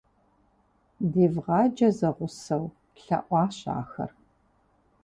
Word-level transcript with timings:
-Девгъаджэ 1.11 1.89
зэгъусэу,– 1.97 2.65
лъэӀуащ 3.03 3.57
ахэр. 3.79 4.11